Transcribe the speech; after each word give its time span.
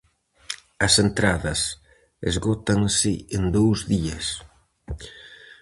As 0.85 0.93
entradas 1.05 1.59
esgótanse 2.29 3.11
en 3.35 3.43
dous 3.55 3.79
días. 3.93 4.25